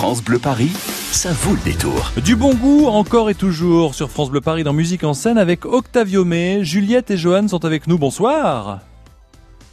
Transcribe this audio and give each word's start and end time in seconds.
France 0.00 0.24
Bleu 0.24 0.38
Paris, 0.38 0.72
ça 1.12 1.30
vaut 1.30 1.52
le 1.52 1.60
détour. 1.62 2.12
Du 2.24 2.34
bon 2.34 2.54
goût 2.54 2.86
encore 2.86 3.28
et 3.28 3.34
toujours 3.34 3.94
sur 3.94 4.08
France 4.08 4.30
Bleu 4.30 4.40
Paris 4.40 4.64
dans 4.64 4.72
Musique 4.72 5.04
en 5.04 5.12
scène 5.12 5.36
avec 5.36 5.66
Octavio 5.66 6.24
May. 6.24 6.64
Juliette 6.64 7.10
et 7.10 7.18
Johan 7.18 7.46
sont 7.48 7.66
avec 7.66 7.86
nous. 7.86 7.98
Bonsoir. 7.98 8.78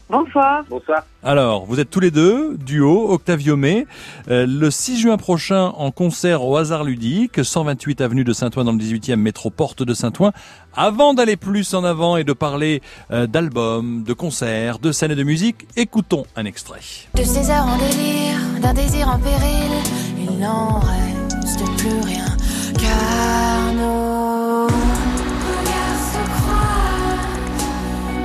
Bonsoir. 0.10 0.64
Bonsoir. 0.70 1.04
Alors, 1.24 1.66
vous 1.66 1.80
êtes 1.80 1.90
tous 1.90 2.00
les 2.00 2.12
deux, 2.12 2.58
duo, 2.58 3.10
Octavio 3.10 3.58
May, 3.58 3.88
euh, 4.30 4.46
le 4.48 4.72
6 4.72 5.00
juin 5.00 5.18
prochain 5.18 5.74
en 5.78 5.92
concert 5.92 6.44
au 6.44 6.56
hasard 6.56 6.84
ludique, 6.84 7.44
128 7.44 8.02
avenue 8.02 8.24
de 8.24 8.32
Saint-Ouen 8.32 8.64
dans 8.64 8.72
le 8.72 8.78
18e 8.78 9.16
métro 9.18 9.50
Porte 9.50 9.84
de 9.84 9.94
Saint-Ouen. 9.94 10.32
Avant 10.76 11.14
d'aller 11.14 11.36
plus 11.36 11.74
en 11.74 11.84
avant 11.84 12.16
et 12.16 12.24
de 12.24 12.34
parler 12.34 12.82
euh, 13.12 13.28
d'albums, 13.28 14.04
de 14.04 14.14
concerts, 14.14 14.80
de 14.80 14.92
scènes 14.92 15.12
et 15.12 15.16
de 15.16 15.24
musique, 15.24 15.68
écoutons 15.76 16.26
un 16.36 16.46
extrait. 16.46 16.82
De 17.16 17.24
ces 17.24 17.50
heures 17.50 17.66
en 17.66 17.78
délire, 17.78 18.38
d'un 18.62 18.74
désir 18.74 19.10
en 19.10 19.20
péril, 19.20 19.72
il 20.38 20.44
n'en 20.44 20.80
plus 21.78 22.00
rien. 22.06 22.26
Car 22.80 23.74
nos 23.74 24.68
regards 24.68 26.04
se 26.12 26.22
croisent, 26.36 27.42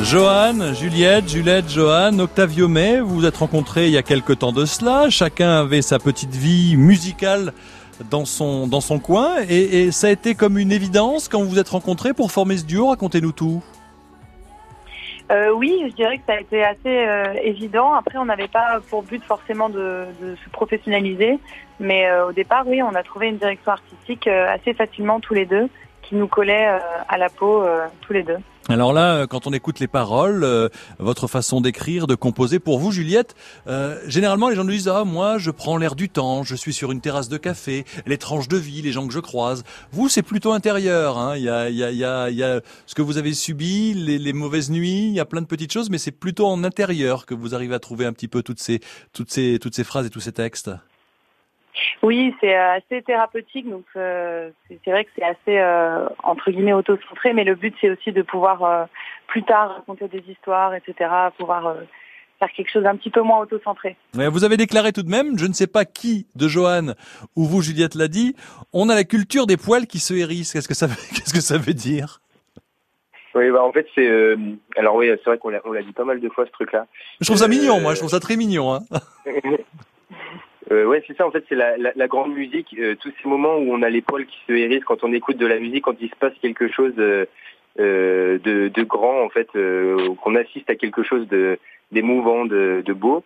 Johan, 0.03 0.73
Juliette, 0.73 1.29
Juliette, 1.29 1.69
Johan, 1.69 2.17
Octavio 2.19 2.67
May, 2.67 2.99
vous 2.99 3.15
vous 3.15 3.25
êtes 3.25 3.37
rencontrés 3.37 3.87
il 3.87 3.93
y 3.93 3.97
a 3.97 4.03
quelque 4.03 4.33
temps 4.33 4.51
de 4.51 4.65
cela. 4.65 5.09
Chacun 5.09 5.51
avait 5.51 5.83
sa 5.83 5.99
petite 5.99 6.33
vie 6.33 6.75
musicale 6.77 7.53
dans 8.09 8.25
son, 8.25 8.67
dans 8.67 8.81
son 8.81 8.99
coin. 8.99 9.37
Et, 9.49 9.91
ça 9.91 10.07
a 10.07 10.09
été 10.11 10.35
comme 10.35 10.57
une 10.57 10.71
évidence 10.71 11.27
quand 11.27 11.39
vous 11.39 11.49
vous 11.49 11.59
êtes 11.59 11.69
rencontrés 11.69 12.13
pour 12.13 12.31
former 12.31 12.57
ce 12.57 12.65
duo. 12.65 12.87
Racontez-nous 12.87 13.31
tout. 13.31 13.63
Euh, 15.31 15.51
oui, 15.51 15.85
je 15.87 15.93
dirais 15.93 16.17
que 16.17 16.23
ça 16.25 16.33
a 16.33 16.39
été 16.39 16.63
assez 16.63 16.79
euh, 16.85 17.33
évident. 17.43 17.93
Après, 17.93 18.17
on 18.17 18.25
n'avait 18.25 18.47
pas 18.47 18.79
pour 18.89 19.03
but 19.03 19.23
forcément 19.23 19.69
de, 19.69 20.07
se 20.21 20.49
professionnaliser, 20.49 21.37
mais 21.79 22.09
euh, 22.09 22.27
au 22.27 22.31
départ, 22.31 22.63
oui, 22.65 22.81
on 22.81 22.95
a 22.95 23.03
trouvé 23.03 23.27
une 23.27 23.37
direction 23.37 23.71
artistique 23.73 24.27
assez 24.27 24.73
facilement 24.73 25.19
tous 25.19 25.35
les 25.35 25.45
deux, 25.45 25.69
qui 26.01 26.15
nous 26.15 26.27
collait 26.27 26.67
à 27.07 27.17
la 27.19 27.29
peau 27.29 27.63
tous 28.01 28.13
les 28.13 28.23
deux. 28.23 28.37
Alors 28.69 28.93
là, 28.93 29.15
euh, 29.15 29.27
quand 29.27 29.47
on 29.47 29.51
écoute 29.51 29.79
les 29.79 29.87
paroles, 29.87 30.43
euh, 30.43 30.69
votre 30.99 31.25
façon 31.27 31.59
d'écrire, 31.59 32.05
de 32.05 32.13
composer, 32.13 32.59
pour 32.59 32.77
vous, 32.77 32.91
Juliette, 32.91 33.35
euh, 33.65 33.99
généralement 34.05 34.47
les 34.47 34.55
gens 34.55 34.63
nous 34.63 34.69
disent 34.69 34.87
ah 34.87 35.05
moi 35.05 35.39
je 35.39 35.49
prends 35.49 35.75
l'air 35.77 35.95
du 35.95 36.07
temps, 36.07 36.43
je 36.43 36.53
suis 36.53 36.71
sur 36.71 36.91
une 36.91 37.01
terrasse 37.01 37.29
de 37.29 37.37
café, 37.37 37.83
les 38.05 38.19
tranches 38.19 38.47
de 38.47 38.57
vie, 38.57 38.83
les 38.83 38.91
gens 38.91 39.07
que 39.07 39.13
je 39.13 39.19
croise. 39.19 39.63
Vous 39.91 40.07
c'est 40.07 40.21
plutôt 40.21 40.53
intérieur. 40.53 41.17
Hein. 41.17 41.35
Il 41.35 41.41
y 41.41 41.49
a, 41.49 41.67
il 41.67 41.77
y 41.77 41.83
a, 41.83 41.89
il 41.89 41.97
y 41.97 42.05
a, 42.05 42.29
il 42.29 42.37
y 42.37 42.43
a 42.43 42.61
ce 42.85 42.93
que 42.93 43.01
vous 43.01 43.17
avez 43.17 43.33
subi, 43.33 43.95
les, 43.95 44.19
les 44.19 44.33
mauvaises 44.33 44.69
nuits, 44.69 45.07
il 45.07 45.13
y 45.13 45.19
a 45.19 45.25
plein 45.25 45.41
de 45.41 45.47
petites 45.47 45.73
choses, 45.73 45.89
mais 45.89 45.97
c'est 45.97 46.11
plutôt 46.11 46.45
en 46.45 46.63
intérieur 46.63 47.25
que 47.25 47.33
vous 47.33 47.55
arrivez 47.55 47.73
à 47.73 47.79
trouver 47.79 48.05
un 48.05 48.13
petit 48.13 48.27
peu 48.27 48.43
toutes 48.43 48.59
ces, 48.59 48.81
toutes 49.13 49.31
ces, 49.31 49.57
toutes 49.59 49.73
ces 49.73 49.83
phrases 49.83 50.05
et 50.05 50.11
tous 50.11 50.19
ces 50.19 50.31
textes. 50.31 50.69
Oui, 52.03 52.35
c'est 52.41 52.55
euh, 52.57 52.73
assez 52.77 53.01
thérapeutique, 53.03 53.69
donc 53.69 53.85
euh, 53.95 54.49
c'est 54.67 54.91
vrai 54.91 55.05
que 55.05 55.11
c'est 55.15 55.23
assez 55.23 55.57
euh, 55.59 56.07
entre 56.23 56.51
guillemets 56.51 56.73
auto-centré, 56.73 57.33
mais 57.33 57.43
le 57.43 57.55
but 57.55 57.75
c'est 57.79 57.89
aussi 57.89 58.11
de 58.11 58.21
pouvoir 58.21 58.63
euh, 58.63 58.85
plus 59.27 59.43
tard 59.43 59.75
raconter 59.75 60.07
des 60.07 60.23
histoires, 60.29 60.73
etc., 60.73 61.09
pouvoir 61.37 61.75
faire 62.39 62.49
quelque 62.55 62.71
chose 62.71 62.85
un 62.85 62.95
petit 62.95 63.09
peu 63.09 63.21
moins 63.21 63.39
auto-centré. 63.39 63.97
Vous 64.13 64.43
avez 64.43 64.55
déclaré 64.57 64.91
tout 64.93 65.03
de 65.03 65.09
même, 65.09 65.37
je 65.37 65.45
ne 65.45 65.53
sais 65.53 65.67
pas 65.67 65.85
qui 65.85 66.25
de 66.35 66.47
Johan 66.47 66.93
ou 67.35 67.43
vous, 67.45 67.61
Juliette, 67.61 67.95
l'a 67.95 68.07
dit, 68.07 68.35
on 68.73 68.89
a 68.89 68.95
la 68.95 69.03
culture 69.03 69.45
des 69.45 69.57
poils 69.57 69.87
qui 69.87 69.99
se 69.99 70.13
hérissent. 70.13 70.53
Qu'est-ce 70.53 70.67
que 70.69 70.73
ça, 70.73 70.87
veut- 70.87 70.95
qu'est-ce 71.15 71.33
que 71.33 71.41
ça 71.41 71.57
veut 71.57 71.73
dire? 71.73 72.21
Oui, 73.35 73.51
bah 73.51 73.61
en 73.63 73.71
fait 73.71 73.85
c'est 73.93 74.07
euh, 74.07 74.35
alors 74.75 74.95
oui, 74.95 75.07
c'est 75.09 75.25
vrai 75.29 75.37
qu'on 75.37 75.49
l'a 75.49 75.61
on 75.63 75.71
l'a 75.71 75.83
dit 75.83 75.91
pas 75.93 76.03
mal 76.03 76.19
de 76.19 76.29
fois 76.29 76.45
ce 76.47 76.51
truc-là. 76.51 76.87
Je 77.21 77.25
trouve 77.27 77.37
ça 77.37 77.45
Euh, 77.45 77.47
mignon, 77.49 77.79
moi. 77.79 77.93
Je 77.93 77.99
trouve 77.99 78.09
ça 78.09 78.19
très 78.19 78.35
mignon. 78.35 78.73
Hein. 78.73 78.79
Euh, 80.71 80.85
ouais, 80.85 81.03
c'est 81.07 81.15
ça 81.17 81.25
en 81.25 81.31
fait, 81.31 81.43
c'est 81.47 81.55
la, 81.55 81.77
la, 81.77 81.91
la 81.95 82.07
grande 82.07 82.33
musique, 82.33 82.75
euh, 82.77 82.95
tous 82.99 83.11
ces 83.21 83.29
moments 83.29 83.55
où 83.55 83.71
on 83.73 83.81
a 83.81 83.89
les 83.89 84.01
poils 84.01 84.25
qui 84.25 84.37
se 84.47 84.53
hérissent 84.53 84.83
quand 84.83 85.03
on 85.03 85.13
écoute 85.13 85.37
de 85.37 85.47
la 85.47 85.57
musique, 85.59 85.85
quand 85.85 85.95
il 86.01 86.09
se 86.09 86.15
passe 86.15 86.33
quelque 86.41 86.67
chose 86.67 86.93
euh, 86.99 87.25
euh, 87.79 88.37
de, 88.39 88.67
de 88.67 88.83
grand 88.83 89.23
en 89.23 89.29
fait, 89.29 89.47
euh, 89.55 90.13
qu'on 90.21 90.35
assiste 90.35 90.69
à 90.69 90.75
quelque 90.75 91.03
chose 91.03 91.27
de 91.29 91.57
d'émouvant, 91.91 92.45
de, 92.45 92.83
de 92.85 92.93
beau. 92.93 93.23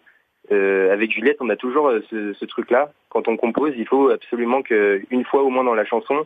Euh, 0.52 0.94
avec 0.94 1.12
Juliette, 1.12 1.38
on 1.42 1.50
a 1.50 1.56
toujours 1.56 1.92
ce, 2.10 2.34
ce 2.34 2.46
truc-là. 2.46 2.92
Quand 3.10 3.28
on 3.28 3.36
compose, 3.36 3.74
il 3.78 3.88
faut 3.88 4.10
absolument 4.10 4.62
que 4.62 5.02
une 5.10 5.26
fois 5.26 5.42
au 5.42 5.50
moins 5.50 5.64
dans 5.64 5.74
la 5.74 5.86
chanson, 5.86 6.26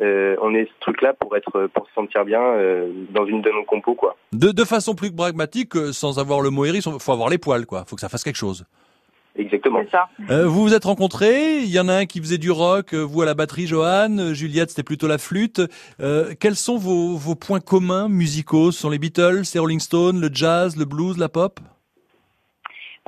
euh, 0.00 0.36
on 0.42 0.54
ait 0.54 0.64
ce 0.64 0.80
truc-là 0.80 1.14
pour 1.14 1.36
être 1.36 1.68
pour 1.72 1.86
se 1.86 1.92
sentir 1.94 2.24
bien 2.24 2.42
euh, 2.42 2.90
dans 3.10 3.26
une 3.26 3.42
de 3.42 3.50
nos 3.50 3.64
compos 3.64 3.94
quoi. 3.94 4.16
De, 4.32 4.50
de 4.52 4.64
façon 4.64 4.94
plus 4.94 5.12
pragmatique, 5.14 5.74
sans 5.92 6.18
avoir 6.18 6.40
le 6.40 6.50
mot 6.50 6.64
hérisse, 6.64 6.86
il 6.86 6.98
faut 7.00 7.12
avoir 7.12 7.28
les 7.30 7.38
poils, 7.38 7.66
quoi. 7.66 7.84
faut 7.86 7.94
que 7.94 8.00
ça 8.00 8.08
fasse 8.08 8.24
quelque 8.24 8.36
chose. 8.36 8.64
Exactement. 9.36 9.80
C'est 9.84 9.90
ça. 9.90 10.08
Euh, 10.30 10.46
vous 10.46 10.62
vous 10.62 10.74
êtes 10.74 10.84
rencontrés, 10.84 11.58
il 11.58 11.70
y 11.70 11.78
en 11.78 11.88
a 11.88 11.94
un 11.94 12.06
qui 12.06 12.18
faisait 12.18 12.38
du 12.38 12.50
rock, 12.50 12.92
euh, 12.92 13.02
vous 13.02 13.22
à 13.22 13.26
la 13.26 13.34
batterie, 13.34 13.66
Johan, 13.68 14.18
euh, 14.18 14.34
Juliette, 14.34 14.70
c'était 14.70 14.82
plutôt 14.82 15.06
la 15.06 15.18
flûte. 15.18 15.60
Euh, 16.00 16.34
quels 16.40 16.56
sont 16.56 16.76
vos, 16.76 17.16
vos 17.16 17.36
points 17.36 17.60
communs 17.60 18.08
musicaux? 18.08 18.72
Ce 18.72 18.80
sont 18.80 18.90
les 18.90 18.98
Beatles, 18.98 19.42
les 19.54 19.60
Rolling 19.60 19.78
Stones, 19.78 20.20
le 20.20 20.28
jazz, 20.32 20.76
le 20.76 20.84
blues, 20.84 21.18
la 21.18 21.28
pop? 21.28 21.60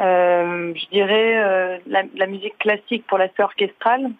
Euh, 0.00 0.72
je 0.74 0.86
dirais 0.90 1.36
euh, 1.36 1.78
la, 1.86 2.04
la 2.16 2.26
musique 2.26 2.56
classique 2.58 3.04
pour 3.08 3.18
l'aspect 3.18 3.42
orchestral, 3.42 4.10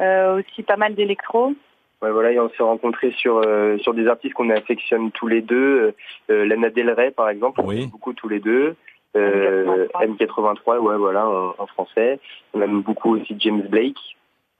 euh, 0.00 0.38
aussi 0.40 0.62
pas 0.62 0.76
mal 0.76 0.94
d'électro. 0.94 1.52
Ouais, 2.00 2.10
voilà, 2.10 2.32
et 2.32 2.38
on 2.38 2.48
s'est 2.50 2.62
rencontrés 2.62 3.12
sur 3.18 3.42
euh, 3.44 3.76
sur 3.78 3.92
des 3.92 4.06
artistes 4.06 4.34
qu'on 4.34 4.50
affectionne 4.50 5.10
tous 5.10 5.26
les 5.26 5.42
deux. 5.42 5.94
Lana 6.28 6.70
Del 6.70 6.90
Rey, 6.90 7.10
par 7.10 7.28
exemple, 7.28 7.60
on 7.62 7.66
Oui. 7.66 7.86
beaucoup 7.86 8.12
tous 8.12 8.28
les 8.28 8.40
deux. 8.40 8.76
Euh, 9.16 9.86
M83. 9.94 10.16
M83, 10.18 10.78
ouais, 10.78 10.96
voilà, 10.96 11.28
en, 11.28 11.54
en 11.58 11.66
français. 11.66 12.18
On 12.52 12.60
aime 12.60 12.82
beaucoup 12.82 13.16
aussi 13.16 13.36
James 13.38 13.62
Blake, 13.68 13.98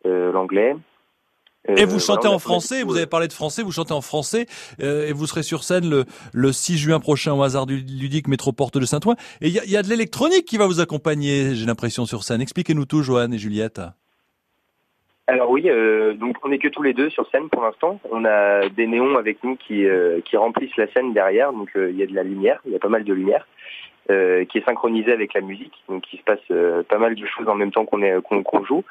euh, 0.06 0.32
l'anglais. 0.32 0.76
Euh, 1.68 1.76
Et 1.76 1.84
vous 1.86 1.98
chantez 1.98 2.22
voilà, 2.22 2.36
en 2.36 2.38
français, 2.38 2.82
vous 2.82 2.96
avez 2.96 3.06
parlé 3.06 3.26
de 3.26 3.32
français, 3.32 3.62
vous 3.62 3.72
chantez 3.72 3.94
en 3.94 4.02
français, 4.02 4.46
et 4.80 5.12
vous 5.12 5.26
serez 5.26 5.42
sur 5.42 5.64
scène 5.64 5.88
le, 5.88 6.04
le 6.32 6.52
6 6.52 6.76
juin 6.76 7.00
prochain 7.00 7.32
au 7.32 7.42
hasard 7.42 7.66
du 7.66 7.76
ludique 7.76 8.28
métro 8.28 8.52
Porte 8.52 8.76
de 8.78 8.84
Saint-Ouen. 8.84 9.16
Et 9.40 9.48
il 9.48 9.54
y 9.54 9.58
a, 9.58 9.64
il 9.64 9.70
y 9.70 9.76
a 9.76 9.82
de 9.82 9.88
l'électronique 9.88 10.44
qui 10.44 10.58
va 10.58 10.66
vous 10.66 10.80
accompagner, 10.80 11.54
j'ai 11.54 11.66
l'impression, 11.66 12.04
sur 12.04 12.22
scène. 12.22 12.42
Expliquez-nous 12.42 12.84
tout, 12.84 13.02
Johan 13.02 13.32
et 13.32 13.38
Juliette. 13.38 13.80
Alors 15.26 15.48
oui, 15.50 15.62
donc 16.20 16.36
on 16.44 16.50
n'est 16.50 16.58
que 16.58 16.68
tous 16.68 16.82
les 16.82 16.92
deux 16.92 17.08
sur 17.08 17.26
scène 17.30 17.48
pour 17.48 17.62
l'instant. 17.62 17.98
On 18.12 18.26
a 18.26 18.68
des 18.68 18.86
néons 18.86 19.16
avec 19.16 19.42
nous 19.42 19.56
qui 19.56 19.86
qui 20.26 20.36
remplissent 20.36 20.76
la 20.76 20.86
scène 20.92 21.14
derrière, 21.14 21.50
donc 21.54 21.70
il 21.74 21.96
y 21.96 22.02
a 22.02 22.06
de 22.06 22.14
la 22.14 22.22
lumière, 22.22 22.60
il 22.66 22.72
y 22.72 22.76
a 22.76 22.78
pas 22.78 22.90
mal 22.90 23.04
de 23.04 23.12
lumière. 23.14 23.46
Euh, 24.10 24.44
qui 24.44 24.58
est 24.58 24.64
synchronisée 24.64 25.12
avec 25.12 25.34
la 25.34 25.40
musique, 25.40 25.72
donc 25.88 26.04
il 26.12 26.18
se 26.18 26.24
passe 26.24 26.38
euh, 26.50 26.82
pas 26.82 26.98
mal 26.98 27.14
de 27.14 27.26
choses 27.26 27.48
en 27.48 27.54
même 27.54 27.72
temps 27.72 27.84
qu'on 27.86 28.02
est 28.02 28.14
qu'on 28.22 28.64
joue. 28.64 28.84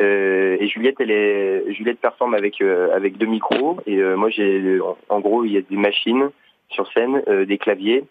Euh, 0.00 0.56
et 0.58 0.66
Juliette, 0.68 0.96
elle 0.98 1.10
est 1.12 1.72
Juliette 1.72 2.00
performe 2.00 2.34
avec 2.34 2.60
euh, 2.60 2.94
avec 2.94 3.16
deux 3.16 3.26
micros 3.26 3.78
et 3.86 3.98
euh, 3.98 4.16
moi 4.16 4.28
j'ai 4.30 4.80
en, 4.80 4.96
en 5.08 5.20
gros 5.20 5.44
il 5.44 5.52
y 5.52 5.56
a 5.58 5.60
des 5.60 5.76
machines 5.76 6.30
sur 6.70 6.90
scène, 6.92 7.22
euh, 7.28 7.44
des 7.44 7.58
claviers 7.58 8.02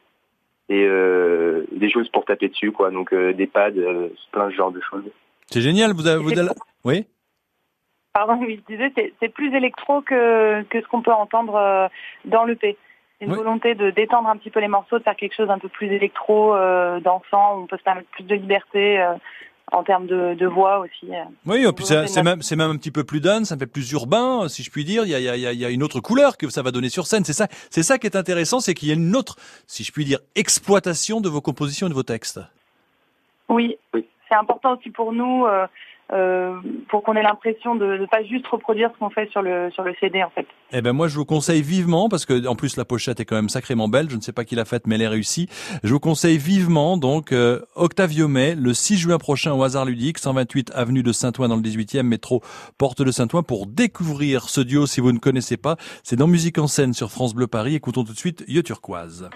et 0.70 0.86
euh, 0.86 1.66
des 1.74 1.90
choses 1.90 2.08
pour 2.10 2.24
taper 2.24 2.48
dessus 2.48 2.72
quoi, 2.72 2.90
donc 2.90 3.12
euh, 3.14 3.34
des 3.34 3.48
pads, 3.48 3.72
euh, 3.78 4.08
plein 4.32 4.48
de 4.48 4.54
genre 4.54 4.72
de 4.72 4.80
choses. 4.80 5.04
C'est 5.48 5.60
génial, 5.62 5.92
vous 5.94 6.08
avez... 6.08 6.24
Vous 6.24 6.40
avez- 6.40 6.50
Oui 6.86 7.06
Pardon, 8.14 8.38
oui, 8.42 8.62
je 8.70 8.74
disais, 8.76 8.94
c'est- 9.20 9.28
plus 9.34 9.54
électro 9.56 10.02
que, 10.02 10.62
que 10.64 10.80
ce 10.82 10.88
qu'on 10.88 11.02
peut 11.02 11.12
entendre 11.12 11.56
euh, 11.56 11.88
dans 12.26 12.46
le 12.46 12.56
P. 12.56 12.78
C'est 13.20 13.26
une 13.26 13.32
Oui. 13.32 13.38
volonté 13.38 13.76
de 13.76 13.92
détendre 13.92 14.28
un 14.30 14.38
petit 14.38 14.50
peu 14.50 14.60
les 14.60 14.68
morceaux, 14.68 14.98
de 14.98 15.04
faire 15.04 15.16
quelque 15.16 15.36
chose 15.36 15.50
un 15.50 15.60
peu 15.60 15.70
plus 15.70 15.88
électro, 15.88 16.56
euh, 16.56 17.00
dansant, 17.00 17.56
où 17.58 17.64
on 17.64 17.68
peut 17.68 17.78
se 17.78 17.84
permettre 17.84 18.10
plus 18.10 18.24
de 18.24 18.36
liberté 18.36 19.00
euh, 19.00 19.14
en 19.72 19.84
termes 19.84 20.08
de, 20.08 20.34
de 20.34 20.46
voix 20.48 20.80
aussi. 20.80 21.14
euh. 21.14 21.24
Oui, 21.46 21.66
et 21.66 21.72
puis 21.72 21.86
c'est 21.86 22.24
même, 22.24 22.42
c'est 22.42 22.56
même 22.56 22.72
un 22.72 22.76
petit 22.78 22.92
peu 22.92 23.04
plus 23.04 23.22
dance, 23.22 23.46
ça 23.50 23.58
fait 23.58 23.66
plus 23.68 23.92
urbain, 23.94 24.48
si 24.50 24.62
je 24.64 24.70
puis 24.72 24.84
dire. 24.84 25.04
Il 25.06 25.10
y 25.12 25.16
a, 25.16 25.20
il 25.20 25.24
y 25.26 25.30
a- 25.30 25.36
il 25.36 25.42
y 25.42 25.48
a- 25.48 25.52
il 25.54 25.60
y 25.60 25.66
a 25.66 25.70
une 25.70 25.84
autre 25.84 26.00
couleur 26.02 26.38
que 26.38 26.50
ça 26.50 26.62
va 26.64 26.72
donner 26.72 26.90
sur 26.90 27.06
scène. 27.08 27.24
C'est 27.24 27.34
ça, 27.34 27.48
c'est 27.70 27.84
ça 27.84 27.98
qui 27.98 28.08
est 28.08 28.16
intéressant, 28.18 28.60
c'est 28.60 28.74
qu'il 28.74 28.90
y 28.90 28.92
a 28.92 28.96
une 28.96 29.16
autre, 29.16 29.36
si 29.68 29.84
je 29.84 29.92
puis 29.92 30.06
dire, 30.06 30.20
exploitation 30.36 31.22
de 31.22 31.30
vos 31.30 31.42
compositions 31.42 31.88
et 31.88 31.90
de 31.90 31.96
vos 31.96 32.04
textes. 32.04 32.40
Oui, 33.50 33.78
Oui. 33.94 34.06
c'est 34.30 34.36
important 34.36 34.76
aussi 34.78 34.90
pour 34.90 35.14
nous, 35.14 35.46
euh, 35.46 35.66
euh, 36.14 36.56
pour 36.90 37.04
qu'on 37.04 37.16
ait 37.16 37.24
l'impression 37.24 37.76
de 37.76 37.98
ne 37.98 38.06
pas 38.06 38.24
juste 38.24 38.46
reproduire 38.48 38.92
ce 38.94 39.00
qu'on 39.00 39.10
fait 39.10 39.30
sur 39.32 39.42
le, 39.42 39.72
sur 39.72 39.84
le 39.84 39.96
CD 40.00 40.24
en 40.24 40.30
fait. 40.30 40.46
Eh 40.72 40.82
ben 40.82 40.94
moi 40.94 41.08
je 41.08 41.16
vous 41.16 41.26
conseille 41.26 41.62
vivement 41.62 42.08
parce 42.08 42.26
que 42.26 42.48
en 42.48 42.56
plus 42.56 42.78
la 42.78 42.86
pochette 42.86 43.20
est 43.20 43.26
quand 43.26 43.36
même 43.36 43.50
sacrément 43.50 43.88
belle. 43.88 44.10
Je 44.10 44.16
ne 44.16 44.22
sais 44.22 44.32
pas 44.32 44.46
qui 44.46 44.56
l'a 44.56 44.66
faite 44.66 44.86
mais 44.86 44.96
elle 44.96 45.02
est 45.02 45.08
réussie. 45.08 45.48
Je 45.84 45.92
vous 45.92 46.00
conseille 46.00 46.38
vivement 46.38 46.98
donc 46.98 47.32
euh, 47.32 47.62
Octavio 47.76 48.28
May 48.28 48.56
le 48.56 48.74
6 48.74 48.98
juin 48.98 49.18
prochain 49.18 49.54
au 49.54 49.64
hasard 49.64 49.86
ludique 49.86 50.20
128 50.20 50.72
avenue 50.76 51.04
de 51.04 51.12
Saint-Ouen 51.12 51.48
dans 51.48 51.56
le 51.56 51.62
18e 51.62 52.04
métro 52.04 52.42
porte 52.78 53.02
de 53.02 53.12
Saint-Ouen 53.12 53.44
pour 53.44 53.66
découvrir 53.66 54.50
ce 54.50 54.62
duo 54.62 54.86
si 54.86 55.02
vous 55.02 55.12
ne 55.12 55.20
connaissez 55.20 55.58
pas. 55.58 55.78
C'est 56.04 56.16
dans 56.16 56.28
Musique 56.28 56.58
en 56.58 56.68
scène 56.68 56.94
sur 56.94 57.12
France 57.12 57.34
Bleu 57.34 57.48
Paris. 57.48 57.76
Écoutons 57.76 58.04
tout 58.04 58.14
de 58.14 58.18
suite 58.18 58.44
Yo 58.48 58.62
Turquoise. 58.62 59.30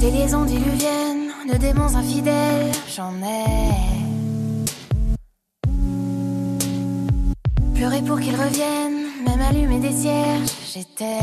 Des 0.00 0.10
liaisons 0.10 0.44
diluviennes, 0.44 1.32
de 1.50 1.56
démons 1.56 1.96
infidèles, 1.96 2.70
j'en 2.94 3.12
ai. 3.22 3.72
Pleurer 7.74 8.02
pour 8.02 8.20
qu'ils 8.20 8.36
reviennent, 8.36 9.06
même 9.24 9.40
allumer 9.40 9.80
des 9.80 9.92
cierges, 9.92 10.50
j'étais. 10.72 11.18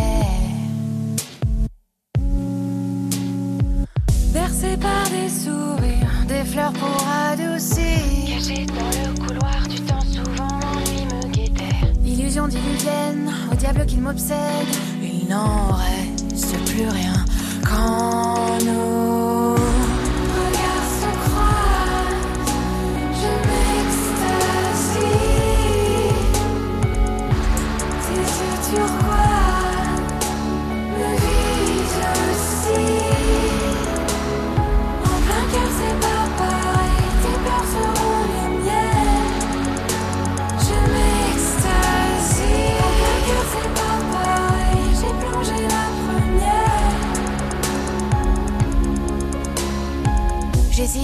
Bercé 4.33 4.75
par 4.77 5.07
des 5.11 5.29
sourires, 5.29 6.25
des 6.27 6.43
fleurs 6.43 6.73
pour 6.73 7.07
adoucir. 7.29 7.85
Caché 8.27 8.65
dans 8.65 8.89
le 8.89 9.27
couloir 9.27 9.67
du 9.69 9.79
temps, 9.81 10.01
souvent 10.01 10.59
l'ennui 10.59 11.05
me 11.05 11.31
guettait. 11.31 11.93
Illusion 12.03 12.47
diluvienne, 12.47 13.31
au 13.51 13.55
diable 13.55 13.85
qu'il 13.85 14.01
m'obsède. 14.01 14.92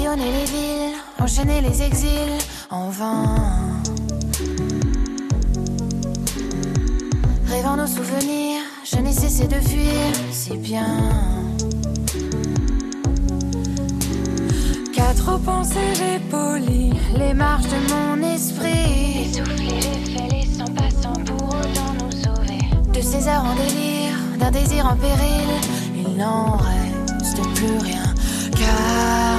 J'ai 0.10 0.16
sillonné 0.16 0.32
les 0.40 0.46
villes, 0.46 0.96
enchaîné 1.20 1.62
les 1.62 1.84
exils 1.84 2.38
en 2.72 2.90
vain. 2.90 3.36
Rêvant 7.48 7.76
nos 7.76 7.88
souvenirs, 7.88 8.62
je 8.84 8.98
n'ai 8.98 9.12
cessé 9.12 9.48
de 9.48 9.56
fuir 9.56 10.16
si 10.32 10.58
bien. 10.58 10.86
Qu'à 14.94 15.14
trop 15.16 15.38
penser, 15.38 15.94
j'ai 15.96 16.20
poli 16.32 16.94
les 17.18 17.34
marches 17.34 17.68
de 17.68 17.94
mon 17.94 18.34
esprit. 18.34 19.28
Essoufflé, 19.30 19.82
j'ai 19.82 20.12
fait 20.14 20.28
les 20.32 20.46
100 20.48 20.66
passants 20.74 21.24
pour 21.26 21.50
autant 21.50 21.94
nous 22.00 22.12
sauver. 22.12 22.60
De 22.94 23.02
ces 23.02 23.28
heures 23.28 23.46
en 23.46 23.56
délire, 23.56 24.16
d'un 24.40 24.52
désir 24.52 24.86
en 24.88 24.96
péril, 24.96 25.50
il 25.96 26.18
n'en 26.18 26.58
reste 26.58 27.42
plus 27.56 27.78
rien. 27.80 28.04
Car 28.58 29.38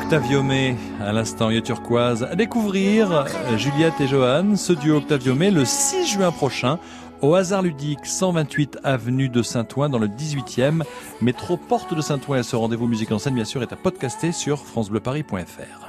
Octavio 0.00 0.44
May, 0.44 0.76
à 1.00 1.12
l'instant, 1.12 1.50
Yeux 1.50 1.60
Turquoise. 1.60 2.22
À 2.22 2.36
découvrir 2.36 3.26
Juliette 3.56 4.00
et 4.00 4.06
Johan, 4.06 4.54
ce 4.54 4.72
duo 4.72 4.98
Octavio 4.98 5.34
May, 5.34 5.50
le 5.50 5.64
6 5.64 6.06
juin 6.06 6.30
prochain, 6.30 6.78
au 7.20 7.34
hasard 7.34 7.62
ludique, 7.62 8.06
128 8.06 8.78
avenue 8.84 9.28
de 9.28 9.42
Saint-Ouen, 9.42 9.88
dans 9.88 9.98
le 9.98 10.06
18e, 10.06 10.84
métro 11.20 11.56
Porte 11.56 11.94
de 11.94 12.00
Saint-Ouen. 12.00 12.44
Ce 12.44 12.54
rendez-vous 12.54 12.86
musique 12.86 13.10
en 13.10 13.18
scène, 13.18 13.34
bien 13.34 13.44
sûr, 13.44 13.60
est 13.60 13.72
à 13.72 13.76
podcaster 13.76 14.30
sur 14.30 14.64
FranceBleuParis.fr. 14.66 15.86